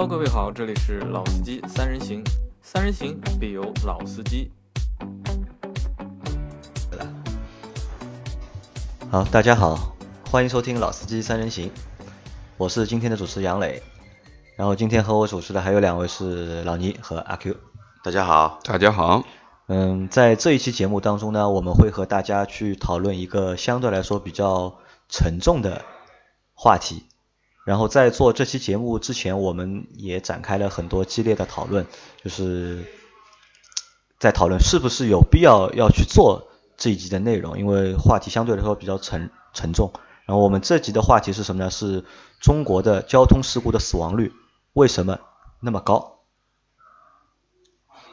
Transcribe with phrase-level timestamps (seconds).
[0.00, 2.24] Hello，各位好，这里是老司机三人行，
[2.62, 4.50] 三人行必有老司机。
[9.10, 9.94] 好，大家好，
[10.30, 11.70] 欢迎收听老司机三人行，
[12.56, 13.82] 我是今天的主持杨磊，
[14.56, 17.54] 然后今天和我主持的还有两位是老倪和阿 Q。
[18.02, 19.22] 大家好，大家好。
[19.66, 24.78] 嗯，在这一期节目当中呢，我们会和大家去讨论一个相对来说比较
[25.10, 25.84] 沉重的
[26.54, 27.04] 话题。
[27.70, 31.86] 然后在做这期节目之前，我们也展开了很多激烈的讨论，
[32.20, 32.84] 就是
[34.18, 39.92] 在讨论是不是有必要要去做这一集的内容，因为话题相对来说比较沉沉重。
[40.26, 41.70] 然后我们这集的话题是什么呢？
[41.70, 42.04] 是
[42.40, 44.32] 中国的交通事故的死亡率
[44.72, 45.20] 为什么
[45.60, 46.18] 那么高？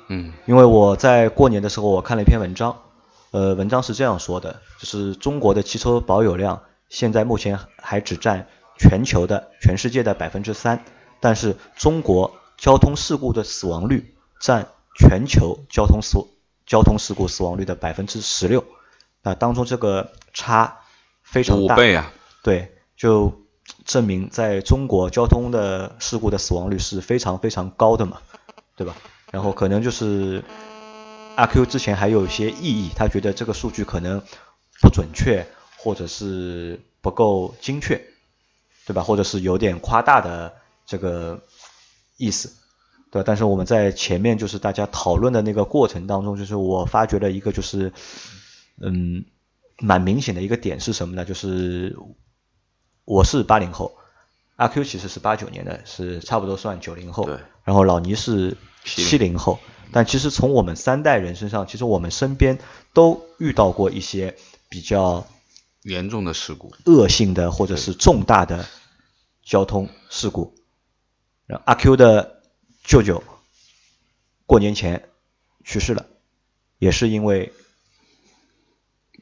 [0.07, 2.83] 嗯，因为我在过年的时候，我看了一篇文章，
[3.31, 8.47] 呃，文章是这样说的，就是中国的汽车保有量现在目前还只占
[8.77, 10.83] 全球的、全世界的百分之三，
[11.19, 16.19] 但是中国交通事故的死亡率占全球交通死
[16.65, 18.65] 交通事故死亡率的百分之十六，
[19.23, 20.79] 那当中这个差
[21.23, 22.11] 非常大，五倍啊，
[22.43, 23.41] 对，就
[23.85, 28.21] 证明在中国交通的事故的死亡率是非常非常高的嘛，
[28.75, 28.95] 对吧？
[29.31, 30.43] 然后可能就是
[31.35, 34.21] 阿 Q 之前还有一些异议，他觉得这个数据可能
[34.81, 35.45] 不准确，
[35.77, 38.01] 或者是不够精确，
[38.87, 39.03] 对吧？
[39.03, 40.55] 或者是有点夸大的
[40.87, 41.43] 这个
[42.17, 42.53] 意思，
[43.11, 43.23] 对吧？
[43.27, 47.91] 但是我们在前面就是大家讨论的那个过程当中，就是我发觉了一个就是
[48.81, 49.25] 嗯
[49.77, 51.25] 蛮明显的一个点是什么呢？
[51.25, 51.95] 就是
[53.05, 53.95] 我是八零后，
[54.55, 58.57] 阿 Q 其实是八九年的，是差不多算九零后，对，然后老倪是。
[58.85, 59.59] 七零后，
[59.91, 62.57] 但其实从我们三代人身上，其实我们身边
[62.93, 64.37] 都遇到过一些
[64.69, 65.27] 比较
[65.87, 68.65] 严重的事故、恶性的或者是重大的
[69.43, 70.55] 交通事故。
[71.65, 72.43] 阿 Q 的
[72.83, 73.23] 舅舅
[74.45, 75.09] 过年前
[75.63, 76.05] 去世了，
[76.77, 77.53] 也是因为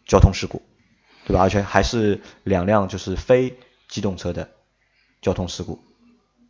[0.05, 0.61] 交通事故，
[1.25, 1.41] 对吧？
[1.41, 4.49] 而且还是两辆就是非机动车的
[5.21, 5.79] 交通事故。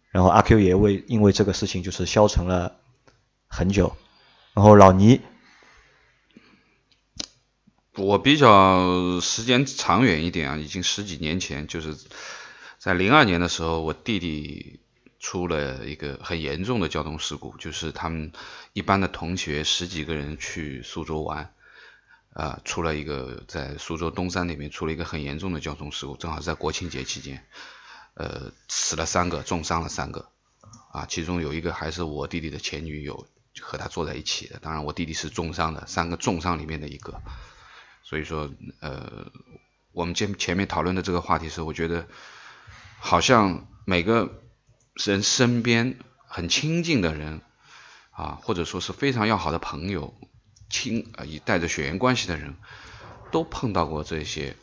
[0.10, 2.78] 然后阿 Q 也为因为这个事情就是消沉了。
[3.48, 3.96] 很久，
[4.54, 5.22] 然后老倪，
[7.98, 11.96] 我比较时间长远一点啊，已经十几年前，就是
[12.78, 14.80] 在零二年的时候，我弟弟
[15.20, 18.32] 出了一个很严重的交通事故，就是他们
[18.74, 21.54] 一班的同学十几个人去苏州玩，
[22.34, 27.46] 啊，出了一个在苏州东山那边出了一个很严重的交通事故，正好在国庆节期间，
[28.14, 30.30] 呃，死了三个，重伤了三个，
[30.92, 33.28] 啊，其中有一个还是我弟弟的前女友。
[33.62, 37.22] 和他坐在一起的，当然我弟弟是重伤的，三个重伤里面的一个，
[38.06, 38.52] 所以说，
[38.82, 39.32] 呃，
[39.92, 42.08] 我们前前面讨论的这个话题是，我觉得
[43.00, 44.44] 好像每个
[44.94, 47.42] 人身边很亲近的人
[48.12, 50.14] 啊，或者说是非常要好的朋友，
[50.70, 52.56] 亲啊，以带着血缘关系的人，
[53.32, 54.56] 都碰到过这些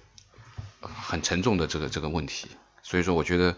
[0.81, 2.49] 很沉重的这个这个问题，
[2.85, 3.57] 所以说，我觉得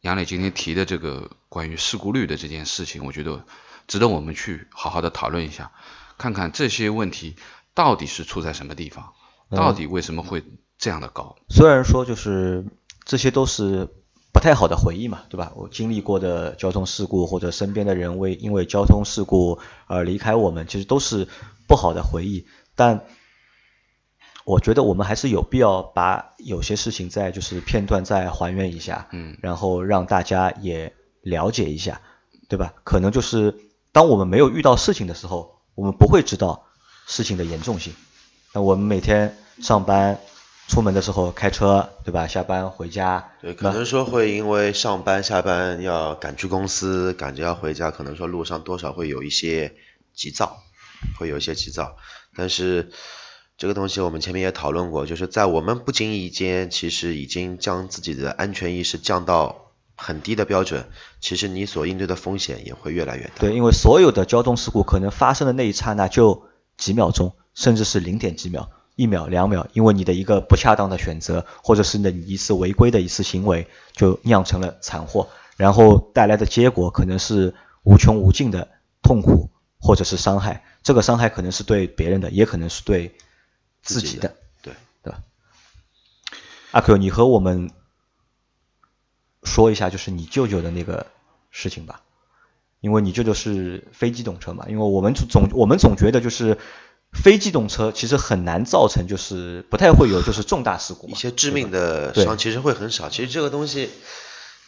[0.00, 3.46] 杨磊今天提的这个关于事故率的这件事情，我觉得。
[3.88, 5.72] 值得我们去好好的讨论一下，
[6.16, 7.34] 看看这些问题
[7.74, 9.12] 到底是出在什么地方，
[9.50, 10.44] 到底为什么会
[10.78, 11.36] 这样的高？
[11.48, 12.66] 虽然说就是
[13.04, 13.88] 这些都是
[14.32, 15.52] 不太好的回忆嘛，对吧？
[15.56, 21.28] 我经历过的交通事故或者身边的人为因为交通事故而离开我们，其实都是
[21.66, 22.46] 不好的回忆。
[22.74, 23.04] 但
[24.44, 32.00] 我觉得我们还是有必要把有些事情再就是片段再还原一下，嗯，然后让大家也了解一下，
[32.48, 32.74] 对吧？
[32.84, 33.58] 可能就是。
[33.94, 36.64] 当我们没有遇到事情的时候，我们不会知道
[37.06, 37.94] 事情的严重性。
[38.52, 40.20] 那我们每天上班、
[40.68, 42.26] 出门的时候开车，对吧？
[42.26, 49.74] 下班回家，对，可能说会因为上班下班要赶去公司，赶着要回家，可能说路上多少会有一些
[50.14, 50.62] 急躁，
[51.18, 51.96] 会有一些急躁。
[52.36, 52.90] 但是
[53.56, 59.58] 这个东西我们前面也讨论过，就是在我们不经意间，其实已经将自己的安全意识降到。
[59.94, 60.88] 很低的标准，
[61.20, 63.32] 其实你所应对的风险也会越来越大。
[63.38, 78.68] 对，因为所有的交通事故可能发生的那一刹那就几秒钟，甚至是零点几秒、一秒、两秒，因为你的一个不恰当的选择，或者是你一次违规的一次行为，就酿成了惨祸，然后带来的结果可能是无穷无尽的
[79.02, 80.64] 痛苦或者是伤害。
[80.82, 83.14] 这个伤害可能是对别人的，也可能是对
[83.82, 84.34] 自己的。
[84.62, 85.22] 对，对吧？
[86.72, 87.70] 阿 Q，你和我们。
[89.44, 91.08] 说一下就是你舅舅的那个
[91.50, 92.02] 事情吧，
[92.82, 96.58] 因为你这就是非机动车嘛，因为我们总我们总觉得就是
[97.12, 103.08] 非机动车其实很难造成就是不太会有就是重大事故，一些致命的伤其实会很少。
[103.08, 103.88] 其实这个东西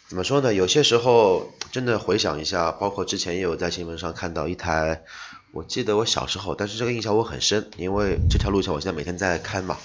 [0.07, 0.53] 怎么说呢？
[0.53, 5.03] 有些时候真的回想一下，包括之前也有在新闻上看到一台，
[5.51, 9.77] 我记得我小时候，但是这个印象我很深，因为这条路线我现在每天在开嘛。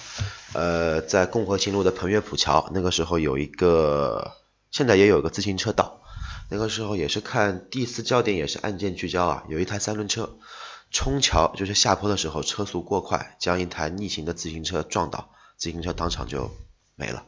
[0.53, 4.33] 呃，在共和新路的彭越浦桥，那个时候有一个，
[4.69, 6.00] 现在也有一个自行车道。
[6.53, 10.37] 那个时候也是看第四焦点，也是案件聚焦啊，有一台三轮车
[10.91, 16.51] 冲桥，就是下坡的时候车速过快，将一台逆行的自行车撞倒，自行车当场就
[16.97, 17.23] 没了。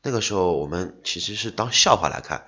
[0.00, 2.46] 那个时候我们其实是当笑话来看，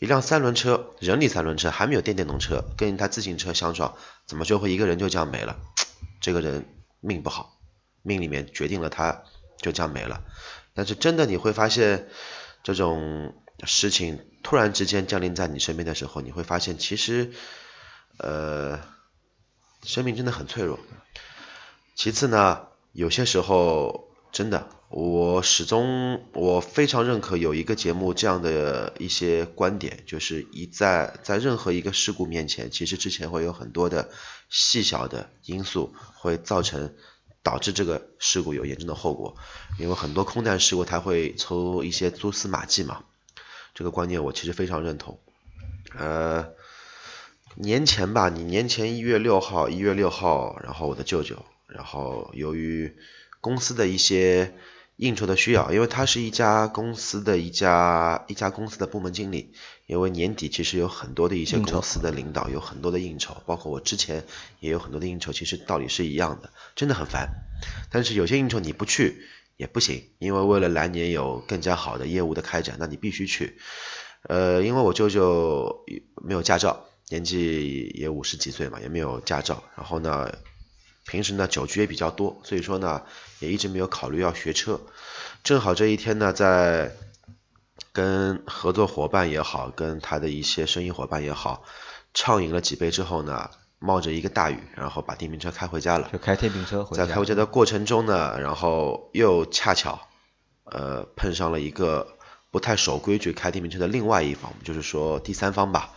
[0.00, 3.94] 一辆三轮车，人力三轮车还没有电电动车，跟一台自行车相撞，
[4.26, 5.60] 怎么就会一个人就这样没了？
[6.20, 6.64] 这个人
[6.98, 7.56] 命不好，
[8.02, 9.22] 命里面决定了他
[9.58, 10.24] 就这样没了。
[10.74, 12.08] 但是真的你会发现
[12.64, 13.32] 这种。
[13.64, 17.32] 事情突然之间降临在你身边的时候，你会发现其实，
[18.18, 18.80] 呃，
[19.82, 20.78] 生命真的很脆弱。
[21.96, 34.10] 其次呢，有些时候真的，我始终我非常认可有一个节目这样的一些观点，就是一在在任何一个事故面前，其实之前会有很多的
[34.48, 36.94] 细小的因素会造成
[37.42, 39.36] 导致这个事故有严重的后果，
[39.80, 43.02] 因为很多空难事故它会抽一些蛛丝马迹嘛。
[43.78, 45.20] 这个观念我其实非常认同，
[45.96, 46.48] 呃，
[47.54, 52.96] 年前吧，你年前一月六号，一月六号，然后我的舅舅，然后由于
[53.40, 54.52] 公司的一些
[54.96, 59.52] 应酬的需要，因为他是一家公司的一家一家公司的部门经理，
[59.86, 64.24] 因为年底其实有很多的一些公司的领导有很多的应酬，包括我之前
[64.58, 67.28] 也有很多的应酬，其实道理是一样的，真的很烦。
[67.92, 69.22] 但是有些应酬你不去。
[69.58, 73.58] 也不行，因为为了来年有更加好的业务的开展，那你必须去。
[74.22, 75.84] 呃，因为我舅舅
[76.14, 79.64] 没有驾照，年纪也五十几岁嘛，也没有驾照。
[79.76, 80.32] 然后呢，
[81.06, 83.02] 平时呢酒局也比较多，所以说呢
[83.40, 84.80] 也一直没有考虑要学车。
[85.42, 86.92] 正好这一天呢，在
[87.92, 91.64] 跟合作伙伴也好，跟他的一些生意伙伴也好，
[92.14, 93.50] 畅饮了几杯之后呢。
[93.80, 96.10] 冒着一个大雨，然后把电瓶车开回家了。
[96.12, 97.06] 就开电瓶车回家。
[97.06, 100.00] 在开回家的过程中呢，然后又恰巧，
[100.64, 102.16] 呃，碰上了一个
[102.50, 105.92] 不太守规矩开电瓶车的另外一方，就是说第三方吧。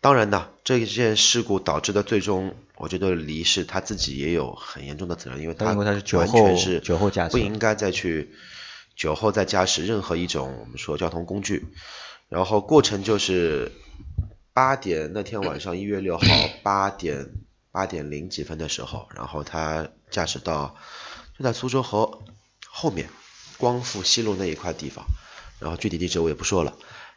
[0.00, 6.02] 当然呢，这件事故导致的最终，我觉得离世他自己也有很严重的责任，因为他完全是
[6.80, 8.34] 酒后驾驶，不应该再去
[8.96, 11.66] 酒后再驾驶任何一种我们说交通工具。
[12.28, 13.70] 然后过程就是。
[14.52, 16.24] 八点那天晚上一月六号
[16.62, 17.30] 八点
[17.72, 20.76] 八点零几分的时候，然后他驾驶到
[21.38, 22.22] 就在苏州河
[22.66, 23.08] 后面
[23.58, 25.06] 光复西路那一块地方，
[25.60, 26.76] 然后具体地址我也不说了，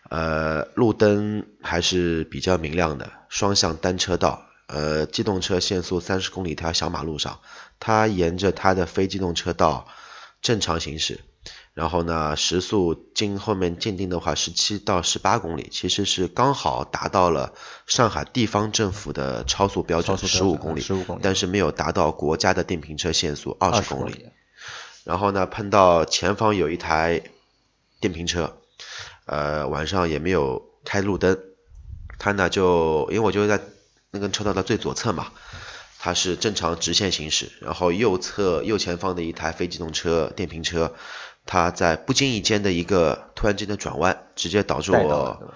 [0.10, 7.40] 呃，路灯还是比较明亮的，双向单车道，呃，机动车限速三十公里一条小马路上，
[7.80, 9.88] 他沿着他的非机动车道
[10.42, 11.22] 正常行驶。
[11.74, 17.54] 然后呢，时速经后面鉴定的话，十七到十八公里，其实是刚好达到了
[17.88, 20.86] 上海地方政府的超速标准十五公里，
[21.24, 24.28] 但是没有达到国家的电瓶车限速二十公里。
[25.04, 27.24] 然后呢，碰到前方有一台
[28.00, 28.56] 电瓶车，
[29.26, 31.40] 呃，晚上也没有开路灯，
[32.20, 33.60] 他呢就因为我就在
[34.12, 35.32] 那个车道的最左侧嘛，
[35.98, 40.94] 它是正常直线行驶，然后右侧右前方的一台非机动车电瓶车。
[41.46, 45.54] 他在不经意间的一个突然间的转弯，直接导致我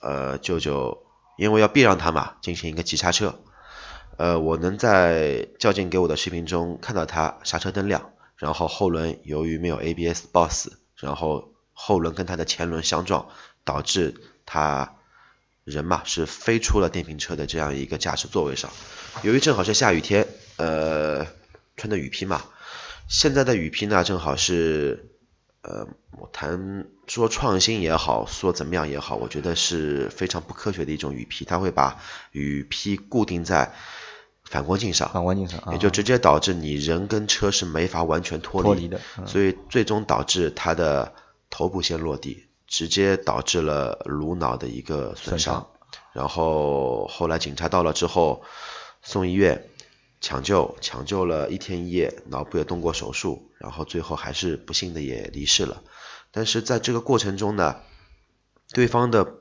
[0.00, 1.04] 呃舅舅
[1.36, 3.40] 因为要避让他嘛，进行一个急刹车。
[4.16, 13.26] 呃，我能在较劲给我的视频中看到他刹车灯亮，然后后轮由于没有 ABS 抱死，然后后轮跟他的前轮相撞，
[13.64, 14.14] 导致
[14.46, 14.94] 他
[15.64, 18.70] 人嘛是飞出了电瓶车的这样一个驾驶座位上。
[19.22, 21.26] 由于正好是下雨天，呃，
[21.76, 22.44] 穿的雨披嘛，
[23.08, 25.10] 现在的雨披呢正好是。
[25.64, 32.02] 呃，我谈说创新也好，说怎么样也好，我觉得是非常不科学的一种雨披，它会把
[32.32, 33.72] 雨披固定在
[34.44, 41.14] 反光镜上，反光镜上，也就直接导致你人跟车是没法完全脱离的，所以最终导致他的
[41.48, 45.66] 头部先落地，直接导致了颅脑的一个损伤，
[46.12, 48.42] 然后后来警察到了之后
[49.02, 49.70] 送医院。
[50.24, 55.82] 抢救抢救了一天一夜，脑部也动过手术，然后最后还是不幸的也离世了。
[56.30, 57.76] 但是在这个过程中呢，
[58.72, 59.34] 对方的，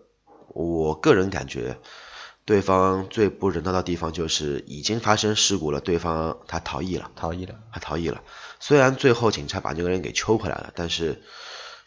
[0.50, 1.78] 我个人感觉，
[2.44, 8.22] 对方最不人道的地方就是已经发生事故了，对方他逃逸了，逃逸了，他逃逸了。
[8.60, 11.22] 虽然最后警察把这个人给揪回来了，但是。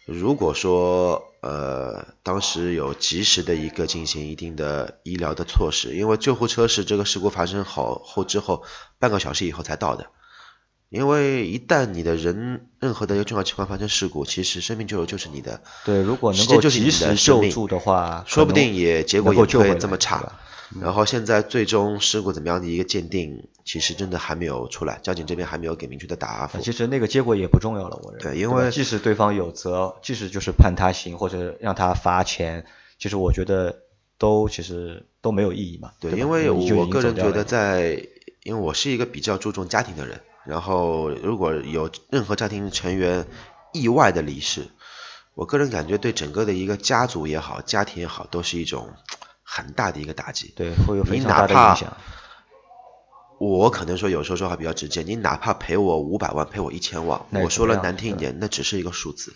[0.06, 8.64] 如果说呃当时有及时的一个进行一定的医疗的措施，因为救护车是这个事故发生好后之后
[8.98, 10.06] 半个小时以后才到的，
[10.88, 20.40] 因为一旦你的人任何的一个重要器官发生事故，其实生命救助就是你的，对，如果能够及时救助的话，说不定也结果也不会这么差。
[20.80, 26.58] 然后现在最终事故怎么样的一个鉴定，其实真的还没有出来，交警这边还没有给明确的答复。
[26.58, 28.32] 啊其实那个结果也不重要了，我认为。
[28.32, 32.66] 对因为即使对方有责，即使就是判他刑或者让他罚钱，
[32.98, 33.82] 其实我觉得
[34.18, 35.92] 都其实都没有意义嘛。
[36.00, 38.04] 对，吧因为我个人觉得在，
[38.42, 43.26] 因为我是一个比较注重家庭的人，然后如果有任何家庭成员
[43.72, 44.66] 意外的离世，
[45.34, 48.90] 我个人感觉对整个的一个家族也好，家庭也好，都是一种
[49.48, 50.52] 很大的一个打击。
[50.56, 51.96] 对会有非常大的影响。
[53.38, 59.34] 我可能说有时候说话比较直接，你哪怕赔我五百万，赔我一千万，我说了难听一点，那只是一个数字，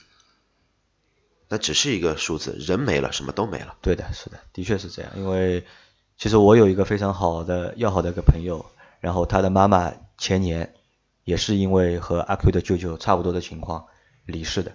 [1.48, 3.76] 那只是一个数字，人没了，什么都没了。
[3.82, 5.12] 对的，是的，的确是这样。
[5.16, 5.66] 因为
[6.16, 8.64] 其实我有一个非常好的要好的一个朋友，
[9.00, 10.72] 然后他的妈妈前年
[11.24, 13.84] 也是因为和阿 Q 的舅舅差不多的情况
[14.24, 14.72] 离世的。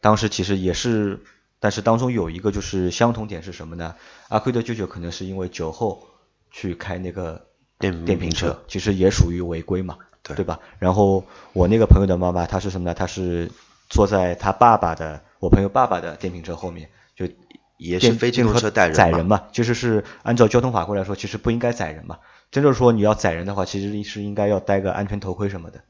[0.00, 1.24] 当时其实也是，
[1.62, 3.94] 但是当中有一个就是相同点是什么呢？
[4.28, 6.08] 阿奎的舅舅可能是因为酒后
[6.50, 7.46] 去开那个
[7.78, 10.58] 电电瓶车车，其实也属于违规嘛，对对吧？
[10.80, 12.94] 然后我那个朋友的妈妈，她是什么呢？
[12.94, 13.48] 她是
[13.88, 17.28] 坐在她爸爸的，我朋友爸爸的电瓶车后面，就
[17.76, 22.18] 也是非机动车带人载人嘛，其实是按照交通法规来说，其实不应该载人嘛。
[22.50, 25.84] 真正说你要载人的话，其实是应该要戴个安全头盔什么的。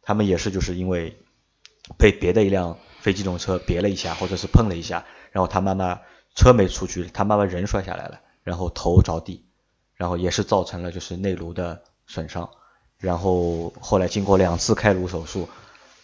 [0.00, 1.18] 他们也是就是因为
[1.98, 6.00] 被别的一辆非机动车别了一下，或者是碰了一下，然后他妈妈
[6.34, 9.44] 车没出去，他妈妈人摔下来了，然后头着地，
[9.96, 12.48] 然后也是造成了就是内颅的损伤，
[12.98, 15.48] 然后后来经过两次开颅手术，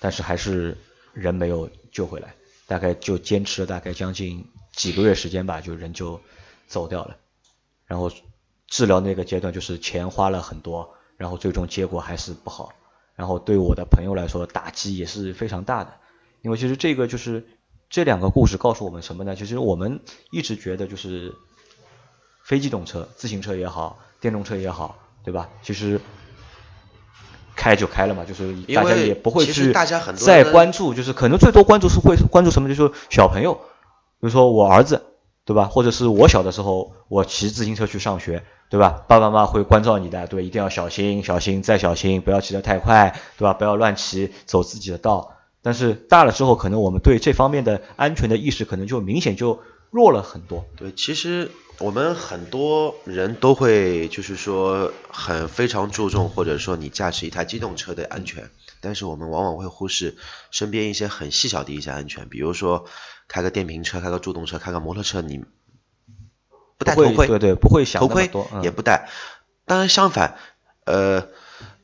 [0.01, 0.77] 但是还是
[1.15, 2.35] 人没有救回来，
[2.67, 6.21] 大概就坚持了大概将近几个月时间吧，就人就
[6.67, 7.17] 走掉了。
[7.87, 8.11] 然后
[8.67, 12.73] 治疗那个阶段就是钱花了很多，然后最终结果还是不好。
[13.15, 15.95] 然后对我的朋友来说打击也是非常大的，
[16.43, 17.47] 因为其实这个就是
[17.91, 19.35] 这两个故事告诉我们什么呢？
[19.35, 21.35] 其实我们一直觉得就是
[22.45, 25.49] 非机动车、自行车也好，电动车也好，对吧？
[25.63, 26.01] 其实
[27.57, 29.73] 开就开了嘛，就是大家也不会去
[30.17, 32.69] 再关注，就是可能最多关注是会关注什么？
[32.69, 33.61] 就是小朋友，比
[34.21, 35.03] 如说我儿子，
[35.45, 35.65] 对吧？
[35.65, 39.03] 或者是我小的时候，我骑自行车去上学，对吧？
[39.09, 43.55] 爸爸妈妈会关照你的，对，一定要小心，小心再小心，不要骑得太快，对吧？
[43.55, 45.35] 不要乱骑，走自己的道。
[45.69, 49.61] 但是大了之后，可能我们对这方面的安全的意识可能就明显就
[49.91, 50.65] 弱了很多。
[50.79, 58.49] 对，其实我们很多人都会就是说很非常注重，或者说你驾驶一台机动车的安全，
[58.81, 60.17] 但是我们往往会忽视
[60.51, 62.87] 身边一些很细小的一些安全，比如说
[63.29, 65.45] 开个电瓶车、开个助动车、开个摩托车，你
[66.79, 69.11] 不戴不会头盔，对对不会想头盔那么多嗯也不戴。
[69.67, 70.39] 当然相反，
[70.87, 71.29] 呃，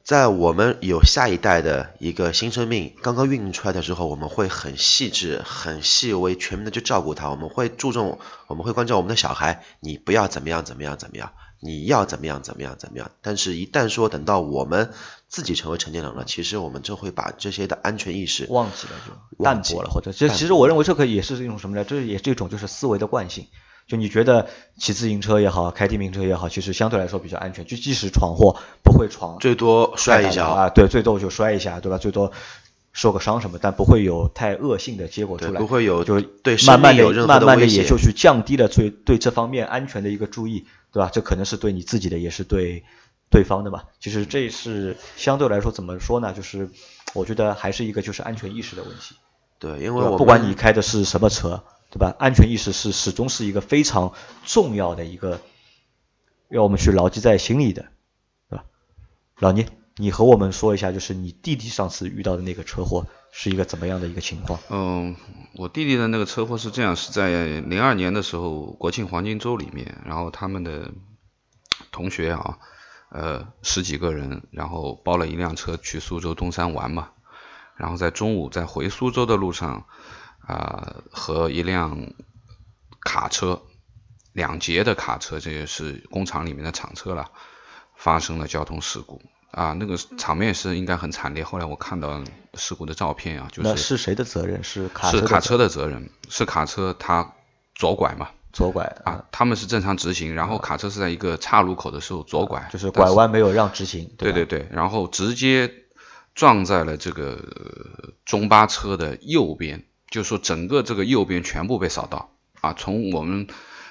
[0.05, 7.31] 在我们有下一代的一个新生命刚刚孕育出来的时候，我们会很细致、很细微、全面的去照顾他。
[7.31, 11.33] 我们会注重，我们会关照我们的小孩，你不要怎么样怎么样怎么样，
[11.63, 13.11] 你要怎么样怎么样怎么样。
[13.23, 14.93] 但是，一旦说等到我们
[15.27, 21.83] 自己成为成年人了，其实我们就会把这些的安全意识忘记了就淡薄了，或者这淡其实我认为这个也是一种什么呢？
[21.83, 23.47] 这也是一种就是思维的惯性。
[23.87, 24.49] 就你觉得
[24.79, 27.65] 骑自行车也好，开电瓶车也好，其实相对来说比较安全。
[27.67, 31.99] 就即使闯祸，不会闯最多摔一太大跤啊，对，最多就摔一下，对吧？
[31.99, 32.33] 最多
[32.93, 41.11] 受个伤什么，但不会有太恶性的结果出来，不会有就对慢慢的慢慢的也就去降低了对对这方面安全的一个注意，对吧？
[41.13, 42.85] 这可能是对你自己的，也是对
[43.31, 43.83] 对方的嘛。
[44.01, 46.33] 其实这是相对来说怎么说呢？
[46.33, 46.71] 就是
[47.13, 49.17] 我觉得还是一个就是安全意识的问题。
[49.59, 51.65] 对，因为我不管你开的是什么车，
[51.95, 52.13] 对吧？
[52.19, 55.41] 安全意识是始终是一个非常重要的一个，
[56.49, 57.87] 要我们去牢记在心里的，
[58.51, 58.65] 对吧？
[59.39, 64.59] 老倪，你和我们说一下，就是你弟弟上次遇到的那个车祸是一个怎么样的一个情况？
[64.71, 65.15] 嗯，
[65.55, 70.91] 我弟弟的那个车祸是这样，是在零二年的时候，国庆黄金周里面，然后他们的
[71.93, 72.59] 同学啊，
[73.11, 77.11] 呃，十几个人，然后包了一辆车去苏州东山玩嘛，
[77.77, 79.87] 然后在中午在回苏州的路上，
[80.47, 82.13] 啊、和一辆
[83.01, 83.63] 卡车，
[84.33, 87.31] 两节的卡车，这也是工厂里面的厂车了，
[87.97, 89.23] 发生了交通事故。
[89.51, 91.45] 啊，那个场面是应该很惨烈。
[91.45, 92.25] 后来我看到
[92.55, 94.65] 事故的照片啊，就是那是谁的责任？
[94.65, 97.35] 是是卡车的责任，是卡车它
[97.77, 105.73] 左拐嘛左拐啊，他们是正常直行，然后卡车是在一个岔路口的时候左拐，就是拐弯没有让直行，对对对，然后直接
[106.35, 112.31] 撞在了这个呃中巴车的右边，就是说整个这个右边全部被扫到
[112.61, 113.47] 啊，从我们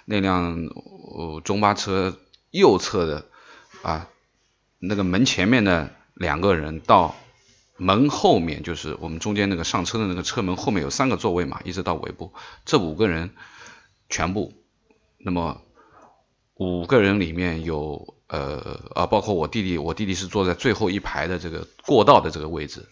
[0.05, 0.69] 那辆
[1.15, 2.17] 呃中巴车
[2.51, 3.25] 右侧的
[3.81, 4.07] 啊
[4.79, 7.15] 那个门前面的两个人到
[7.77, 12.33] 门后面就是我们中间那个上车的那个车门后面有三个座位嘛，一直到尾部，
[12.65, 13.31] 这五个人
[14.09, 14.53] 全部，
[15.17, 15.61] 那么
[16.55, 22.87] 五个人里面有呃啊，包括我弟弟，我弟弟是坐在最后一排的这个过道的这个位置，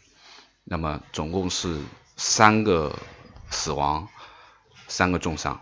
[0.63, 1.77] 那么总共是
[2.23, 2.99] 三个
[3.49, 4.07] 死亡，
[4.87, 5.59] 三个重伤，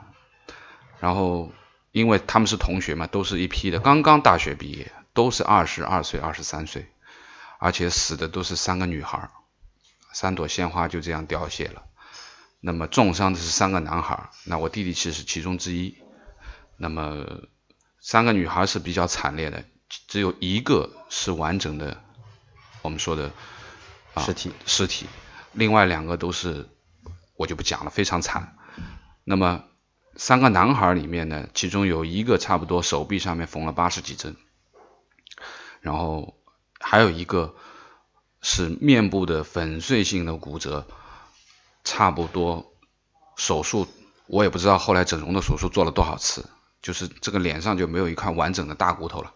[0.99, 1.53] 然后
[1.93, 6.91] 因为他们是同学嘛，都是一批的，刚刚大学毕业，都是二十二岁、二十三岁。
[7.61, 9.29] 而且死的都是三个女孩，
[10.13, 11.83] 三朵鲜花就这样凋谢了。
[12.59, 15.97] 那么重伤的是三个男孩，那我弟弟其实是其中之一。
[16.77, 17.25] 那么
[17.99, 19.63] 三个女孩是比较惨烈的，
[20.07, 22.01] 只有一个是完整的，
[22.81, 23.31] 我们说的
[24.17, 25.07] 尸体尸体，
[25.53, 26.67] 另外两个都是
[27.35, 28.57] 我就不讲了，非常惨。
[29.23, 29.63] 那么
[30.15, 34.35] 三个男孩里面呢，其中有一个差不多手臂上面缝了八十几针，
[35.81, 36.35] 然后。
[36.81, 37.55] 还有一个
[38.41, 40.87] 是面部的粉碎性的骨折，
[41.83, 42.71] 差不多
[43.35, 43.85] 手术
[44.27, 46.49] 我也不知道后来整容的手术做了多少次，
[46.81, 49.33] 就是这个脸上就没有一块完整的大骨头了。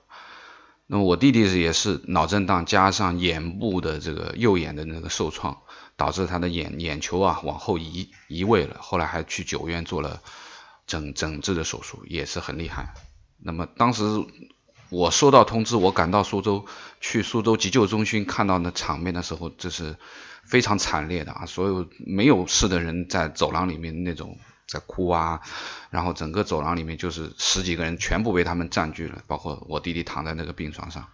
[0.87, 5.63] 那么我弟弟也是脑震荡加上眼部的这个右眼的那个受创，
[5.97, 10.21] 导致他的眼眼球啊往后移移位了，后来还去九院做了
[10.87, 12.93] 整整治的手术，也是很厉害。
[13.37, 14.03] 那么当时。
[14.89, 16.67] 我收到通知，我赶到苏州，
[17.01, 19.95] 去苏州急救中心看到那场面的时候，这是
[20.43, 21.47] 非常惨烈的啊！
[21.47, 25.41] 所有没有事的人在走廊里面那种在哭啊，
[25.89, 31.07] 然后整个走廊里面就是十几个人全部被他们占据了，包括我弟弟躺在那个病床上，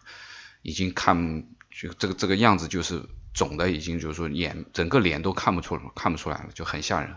[0.61, 7.15] 已经看就这个这个样子就是肿的，已经就是说眼整个脸都看不出看不出来了，就很吓人。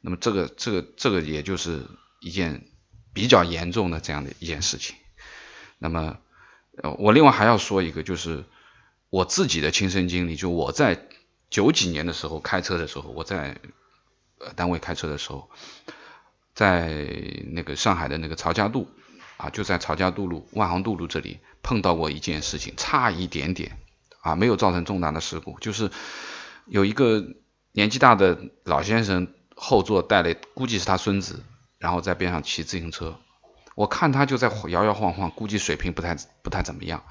[0.00, 1.86] 那么这个这个这个也就是
[2.20, 2.68] 一件
[3.12, 4.96] 比较严重的这样的一件事情。
[5.78, 6.18] 那么，
[6.82, 8.44] 呃，我另外还要说一个，就是
[9.10, 11.08] 我自己的亲身经历，就我在
[11.50, 13.58] 九几年的时候开车的时候，我在
[14.38, 15.50] 呃单位开车的时候，
[16.54, 17.06] 在
[17.52, 18.88] 那个上海的那个曹家渡
[19.36, 23.78] 啊，就在曹家渡路万航渡路这里碰到过一件事情，差一点点
[24.26, 25.92] 啊，没有造成重大的事故，就是
[26.66, 27.24] 有一个
[27.70, 31.44] 年纪大的老先生后座带了，估计是他孙子，
[31.78, 33.20] 然后在边上骑自行车。
[33.76, 37.04] 我看他就在摇摇晃晃，估计水平不太不太怎么样。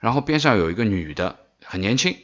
[0.00, 2.18] 然后边上有一个女的，很年轻，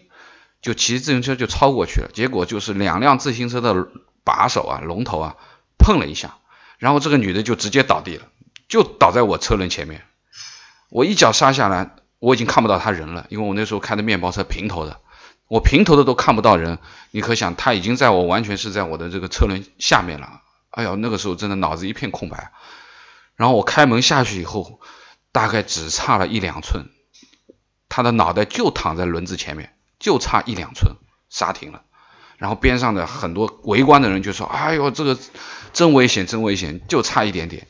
[0.60, 2.10] 就骑自行车就超过去了。
[2.12, 3.88] 结果就是两辆自行车的
[4.22, 5.36] 把手啊、龙头啊
[5.78, 6.36] 碰了一下，
[6.76, 8.26] 然后这个女的就直接倒地了，
[8.68, 10.02] 就倒在我车轮前面。
[10.90, 15.00] 我一脚刹下来，我已经看不到他人了，因为我那时候开的面包车平头的，
[15.48, 16.78] 我平头的都看不到人。
[17.10, 20.40] 你可想，他已经在我完全是在我的这个车轮下面了。
[20.70, 22.52] 哎呦，那个时候真的脑子一片空白。
[23.36, 24.80] 然后我开门下去以后，
[25.32, 26.86] 大概只差了一两寸，
[27.88, 30.96] 他的脑袋就躺在轮子前面，就差一两寸，
[31.28, 31.82] 刹停了。
[32.38, 35.18] 然后边上的很多围观的人就说：“哎呦，这个
[35.72, 37.66] 真危险，真危险，就差一点点。”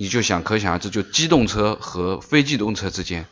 [0.00, 3.26] 你就想，可想而知，就机动车和非机动车之间。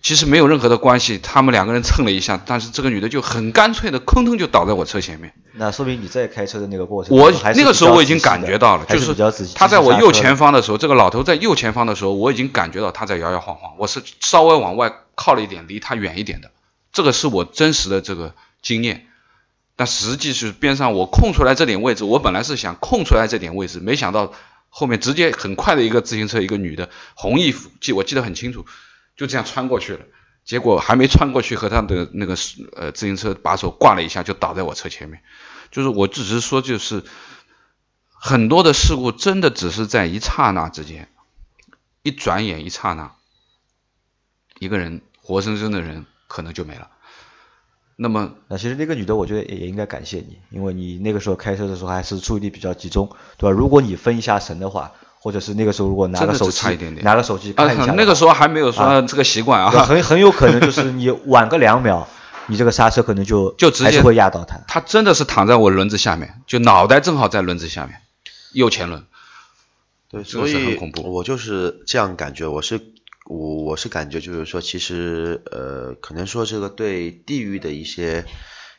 [0.00, 5.34] 其实没有任何的关系，他们两个人蹭了一下，但是这个女的就很干脆的，吭腾就倒在我车前面。
[5.52, 9.14] 那说明你在开车的那个过程，我那个时候我已经感觉到了，就是
[9.54, 16.50] 他在我右前方的时候，这个老头在右前方的时候，我已经感觉到他在摇摇晃晃，我是稍微往外靠了一点，离他远一点的，
[16.94, 19.04] 这个是我真实的这个经验。
[19.76, 24.32] 但实际是边上我空出来这点位置，我本来是想空出来这点位置，没想到
[24.78, 28.64] 后面直接很快的一个自行车，一个女的红衣服，记我记得很清楚。
[29.16, 30.04] 就这样穿过去了，
[30.44, 32.36] 结果还没穿过去，和他的那个
[32.76, 35.20] 呃自行车把手挂了一下，就倒在我车前面。
[35.72, 37.02] 就是我只是说，就是
[38.08, 41.08] 很多的事故真的只是在一刹那之间，
[42.04, 43.16] 一转眼一刹那，
[44.60, 46.88] 一个人活生生的人可能就没了。
[48.00, 53.56] 那么，那其实那个女的，我觉得也也应该感谢你，因为你那个时候开车的时候还是注意力比较集中，对吧？
[53.56, 54.92] 如果你分一下神的话。
[55.20, 56.60] 或者是那个时候如果拿个手机，
[57.02, 62.06] 拿个手机看一下，那个时候还没有说这个习惯啊，很很有可能就是你晚个两秒，
[62.46, 64.60] 你这个刹车可能就就直接会压到他。
[64.68, 68.00] 他真的是躺在我轮子下面，就脑袋正好在轮子下面，
[68.52, 69.06] 右前轮。
[70.08, 72.80] 对，所以我就是这样感觉，我是
[73.28, 78.24] 我我是感觉就是说，其实呃，可能说这个对地域的一些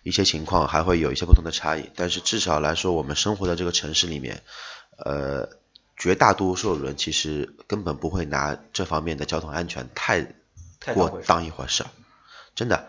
[0.04, 4.42] 一些情况还会有一些不同的差异，但是至少来说，我们生活在这个城市里面，
[4.98, 5.48] 呃。
[6.02, 10.26] 绝大多数人其实根本不会拿这方面的交通安全太
[10.94, 11.84] 过当一回事，
[12.56, 12.88] 真的。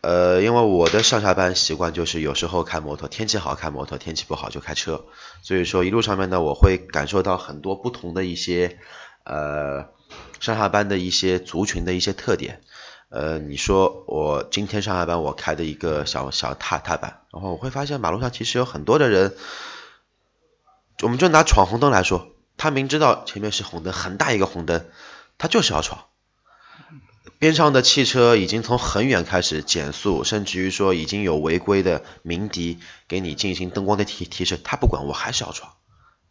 [0.00, 5.04] 呃，因为我的上下班习惯就是有时候开摩托，天气好开摩托，天气不好就开车。
[5.42, 8.78] 所以说一路上面呢，我会感受到很多不同的一些
[9.28, 9.88] 呃
[10.40, 12.62] 上下班的一些族群的一些特点。
[13.10, 19.34] 呃，你说我今天上下班我开的一个小小踏踏板，然后我会发现马路上其实有很多的人，
[21.02, 24.84] 我们就拿闯红灯来说，他明知道前面是红灯，很大一个红灯，
[25.38, 26.04] 他就是要闯。
[27.38, 35.72] 边上的汽车已经从很远开始减速，甚至于说已经有违规的鸣笛给你进行灯光的提提示，他不管，我还是要闯。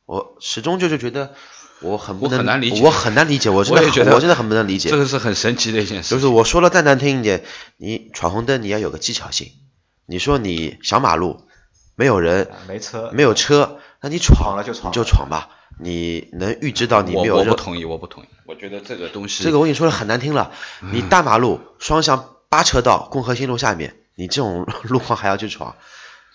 [0.05, 1.33] 我始终就是觉得
[1.81, 4.89] 我很不我能很难理解我很难理解，我真的我觉得我真的很不能理解。
[4.89, 6.09] 这个是很神奇的一件事。
[6.15, 7.43] 就是我说了再难听一点，
[7.77, 9.51] 你闯红灯你要有个技巧性。
[10.05, 11.41] 你说你小马路
[11.95, 15.49] 没有人没车，没有车，那你闯闯了就闯你就闯吧。
[15.79, 18.27] 你能预知到你没有任我不同意，我不同意。
[18.45, 25.75] 我觉得这个东西，这个我跟你说的很难听了，嗯你大马路双向八车道，共和新路下面，你这种 路况还要去闯，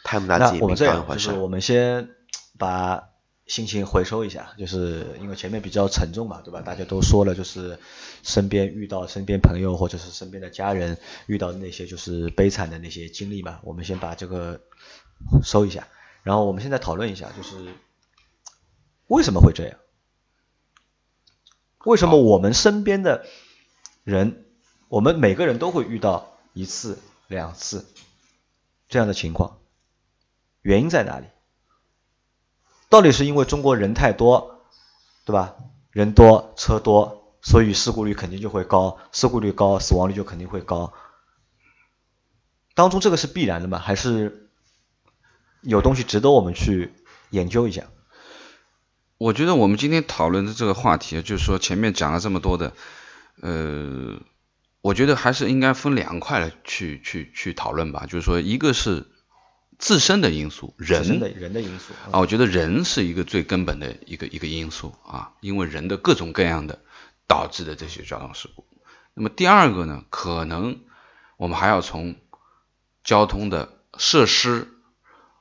[0.05, 1.39] 太不拿自己命那我们这样，当一回事就是。
[1.41, 2.11] 我们先
[2.59, 3.03] 把
[3.47, 6.61] 心情回收一下，就是因为前面比较沉重嘛，对吧？
[6.61, 7.79] 大家都说了，就是
[8.23, 14.61] 身边遇到身边朋友或者是身边的家人遇到那些就是悲惨的那些经历嘛，我们先把这个
[15.43, 15.89] 收一下，
[16.23, 17.75] 然后我们现在讨论一下，就是
[19.09, 19.79] 为什么会这样？
[21.85, 23.27] 为什么我们身边的
[24.05, 24.45] 人，
[24.89, 27.87] 我们每个人都会遇到一次、两次
[28.89, 29.59] 这样的情况？
[30.63, 31.27] 原因在哪里？
[32.93, 34.67] 到底是因为中国人太多，
[35.25, 35.55] 对吧？
[35.93, 40.93] 人多车多，所以事故率肯定就会高，事故率高，死亡率就肯定会高。
[42.75, 43.79] 当中这个是必然的吗？
[43.79, 44.51] 还是
[45.63, 46.93] 有东西值得我们去
[47.31, 47.85] 研究一下？
[49.17, 52.75] 我觉得我们今天讨论的这个话题，就是说前面讲了这么多的，
[53.41, 54.21] 呃，
[54.83, 58.05] 我觉得还是应该分两块来去去去讨论吧。
[58.05, 59.07] 就是说，一个是
[59.83, 61.19] 自身的因素，人。
[61.19, 66.79] 的人的因素啊，我觉得人是一个最根本的一个一个因素啊，因为人的各种各样的
[67.27, 68.65] 导致的这些交通事故。
[69.13, 70.79] 那么第二个呢，可能
[71.37, 72.15] 我们还要从
[73.03, 74.69] 交通的设施、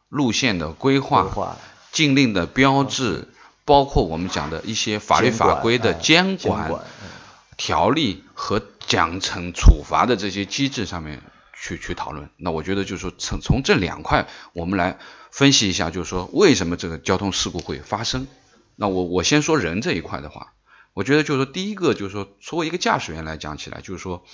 [0.09, 1.57] 路线的规划、规划。
[1.91, 3.27] 禁令的标志，
[3.63, 7.09] 包括我们讲的一些法律法规的哎监监管嗯。
[7.57, 11.21] 条例和奖惩处罚的这些机制上面
[11.61, 12.29] 去去讨论。
[12.37, 14.97] 那我觉得就是说从从这两块我们来
[15.31, 18.27] 分析一下，就是说为什么这个交通事故会发生。
[18.75, 20.53] 那我我先说人这一块的话，
[20.93, 24.25] 我觉得就是说第一个就是说作为一个驾驶员来讲起来，就是说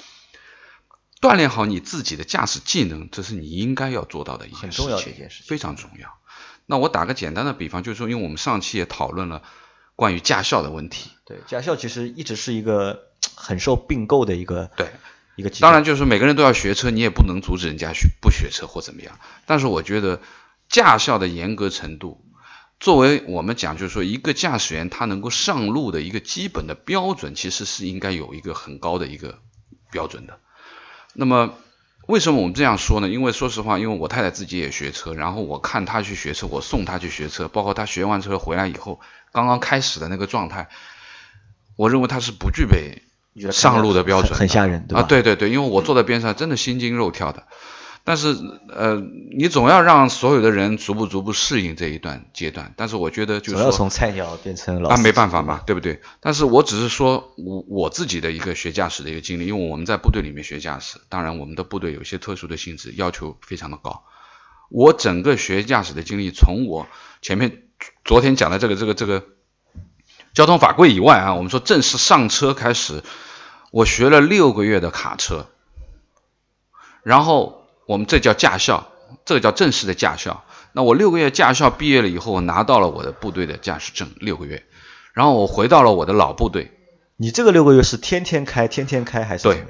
[1.20, 6.10] 锻炼好你自己的驾驶技能，这是你应该要做到的一件事情，很重要的一件事情非常重要。
[6.66, 9.42] 那我打个简单的比方，就是说，因为我们上期也讨论了
[9.96, 14.92] 关于驾校的问题，对驾校其实一直是一个很受并购的一个对，
[15.38, 19.20] 一个当然，就是每个人都要学车，你也不能阻止人家学不学车或怎么样。
[19.46, 20.20] 但是我觉得
[20.68, 22.26] 驾校的严格程度，
[22.80, 29.40] 作为我们讲，就是说一个驾驶员他能够上路的一个基本的标准，其实是应该有一个很高的一个
[29.92, 30.40] 标准的。
[31.14, 31.54] 那么
[32.08, 33.08] 为什么我们这样说呢？
[33.08, 39.00] 因为说实话，因为我太太自己也学车，然后我看她去学车，我送她去学车，包括她学完车回来以后，
[39.32, 40.70] 刚刚开始的那个状态，
[41.76, 43.04] 我认为她是不具备
[43.38, 45.02] 你觉得上路的标准很很吓人，对吧？
[45.02, 47.44] 啊，对对对，因为我坐在边上，真的心惊肉跳的。
[48.04, 48.36] 但是
[48.74, 48.96] 呃，
[49.38, 52.74] 你总要让所有的人逐步逐步适应这一段阶段。
[52.76, 56.02] 但是我觉得就是说从菜鸟变成老啊，没办法嘛，对不对？
[56.20, 64.04] 但是我只是说我我自己的一个学驾驶的一个经历，因为我们在部队里面学驾驶，当然我们的部队有一些特殊的性质，要求非常的高。
[64.72, 66.88] 我整个学驾驶的经历，从我
[67.22, 67.64] 前面
[68.04, 69.26] 昨天讲的这个这个这个
[70.34, 73.04] 交通法规以外啊，我们说正式上车开始，
[73.72, 75.48] 我学了六个月的卡车，
[77.04, 78.88] 然后我们这叫驾校，
[79.26, 80.44] 这个叫正式的驾校。
[80.74, 84.64] 那我六个月驾校毕业了以后，我拿到了我的部队的驾驶证，六个月，
[85.14, 86.72] 然后我回到了我的老部队，
[87.16, 89.66] 你这个六个月是天天开，天天开还是对？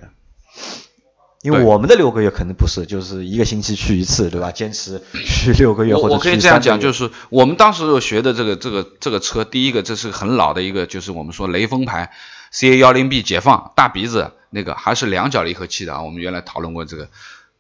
[1.44, 4.52] 因为我们的六个月可能不是，就是一个星期去一次，对吧？
[4.52, 12.12] 坚持去六个月或者我我可以这样讲，就是我们当时学的这个这个这个车，第一个这是很老的一个，就是我们说雷锋牌
[12.52, 16.02] CA 幺零 B 解放大鼻子那个，还是两脚离合器的啊。
[16.02, 17.08] 我们原来讨论过这个，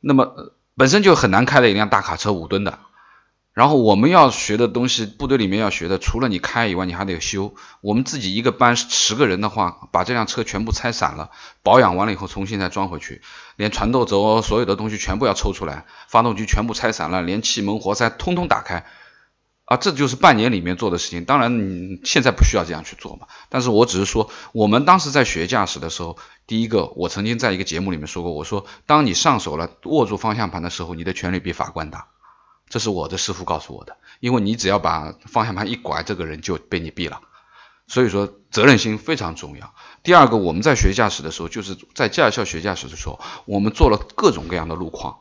[0.01, 2.79] 那么呃本身就很难开的一辆大卡车，五吨的。
[3.57, 7.55] 然后我们要学的东西，部队里面要学的，除了你开以外，你还得修。
[7.81, 11.31] 我们自己一个班十个人的话，把这辆车全部拆散了，
[11.63, 13.23] 保养完了以后重新再装回去，
[13.55, 18.85] 连传动轴所有的东西全部要抽出来，发动机全部拆散了，连气门、活塞通通打开。
[19.65, 21.25] 啊，这就是半年里面做的事情。
[21.25, 23.25] 当然，你现在不需要这样去做嘛。
[23.49, 32.09] 但是我只是说，我们当时在学驾驶的时候，第一个，我曾经在一个节目里面说过，我说，当你上手了握住方向盘的时候，你的权力比法官大。
[32.69, 37.21] 这是我的师傅告诉我的，因为你只要把方向盘一拐，这个人就被你毙了。
[37.87, 39.73] 所以说责任心非常重要。
[40.03, 45.19] 第二个，我们在学驾驶的时候，就是在驾校学驾驶的时候，我们做了各种各样的路况。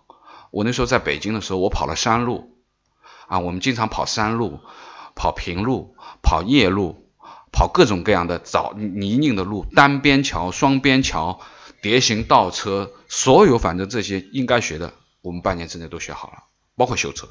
[0.50, 2.56] 我那时候在北京的时候，我跑了山路，
[3.28, 4.59] 啊，我们经常跑山路、
[5.14, 7.09] 跑平路、跑夜路、
[7.52, 11.38] 跑各种各样的早泥泞的路，单边桥、双边桥、
[11.82, 16.42] 蝶形倒车，所有反正这些应该学的，我们半年之内都学好了，
[16.77, 17.29] 包括修车，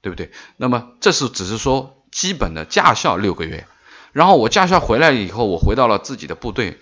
[0.00, 0.30] 对不对？
[0.56, 3.66] 那么这是只是说基本的驾校六个月。
[4.12, 6.78] 然后我驾校回来以后，我回到了自己的部队，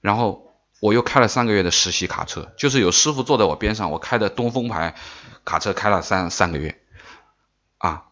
[0.00, 4.94] 然后我又开了三个月的实习卡车，就是有师傅坐在我边上，我开的东风牌
[5.44, 6.80] 卡车开了三三个月，
[7.78, 8.04] 啊，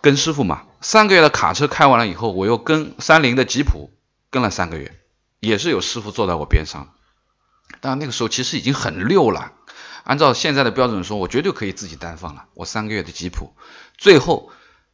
[0.00, 3.92] 跟师傅嘛，三个月的卡车开完了以后，我又跟三菱的吉普
[4.30, 4.98] 跟了三个月，
[5.38, 6.92] 也是有师傅坐在我边上，
[7.80, 9.52] 但那个时候其实已经很溜了，
[10.04, 13.52] 按照现在的标准说，我绝对可以自己单放了，我三个月的吉普，
[13.96, 14.50] 最后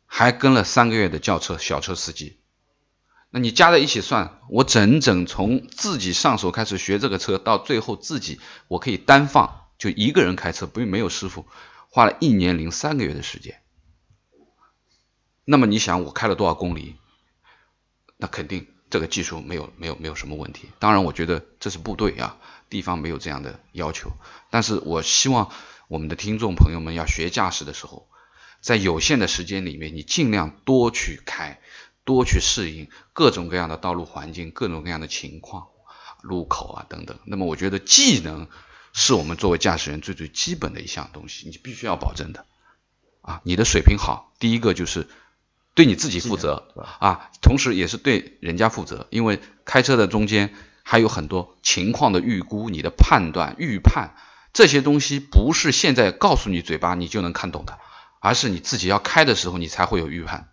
[0.07, 2.39] 还跟了三个月的轿车小车司机。
[3.31, 11.47] 那你加在一起算，我整整从自己上手开始学这个车，到最后自己我可以单放，就一个人开车，不没有师傅，
[11.91, 13.61] 花了一年零三个月的时间。
[15.45, 16.97] 那么你想我开了多少公里？
[18.17, 20.71] 那肯定这个技术没有没有没有什么问题。
[20.79, 22.39] 当然，我觉得这是部队啊，
[22.71, 24.13] 地方没有这样的要求。
[24.51, 25.51] 但是我希望
[25.89, 28.09] 我们的听众朋友们要学驾驶的时候，
[28.61, 31.61] 在有限的时间里面，你尽量多去开。
[32.05, 35.67] 多去适应各种各样的道路环境、各种各样的情况、
[36.23, 37.19] 路口啊等等。
[37.27, 38.49] 那么，我觉得技能
[38.95, 42.47] 是我们作为驾驶员最最基本的一项东西，你必须要保证的。
[43.21, 45.07] 啊，你的水平好，第一个就是
[45.75, 49.07] 对你自己负责啊，同时也是对人家负责。
[49.11, 50.55] 因为开车的中间
[50.91, 54.15] 还有很多情况的预估、你的判断、预判
[54.55, 57.79] 这些东西，不是现在告诉你嘴巴你就能看懂的，
[58.21, 60.49] 而是你自己要开的时候，你才会有预判。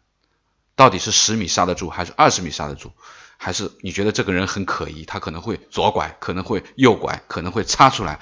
[0.75, 2.91] 到底是十米刹得住，还是二十米刹得住？
[3.37, 8.19] 还是你觉得这个人很可疑，他可能会左拐，可能会右拐，可能会插出来？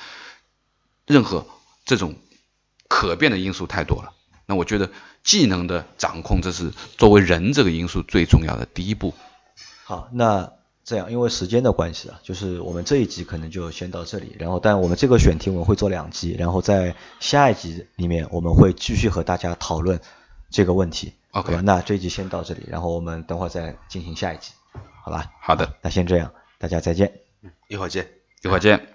[1.08, 1.47] 任何
[1.84, 2.13] 这种
[2.88, 4.13] 可变的因素太多了。
[4.45, 4.91] 那我觉得
[5.23, 9.15] 技能的掌控，这是作为人这个因素最重要的第一步。
[9.84, 10.52] 好，那
[10.84, 14.36] 这样，因为时间的关系啊，就是我们这一集可能就先到这里。
[14.38, 20.00] 然后，但我们这个选题我们会做两集，然后在下一集里面我们会继续和大家讨论
[20.50, 21.13] 这个问题。
[21.32, 24.52] OK，那这一集先到这里，然后我们等会儿再进行下一集，
[25.04, 25.32] 好吧？
[25.41, 27.13] 好的，那先这样，大家再见。
[27.41, 28.08] 嗯一会儿见，
[28.43, 28.88] 一会儿见。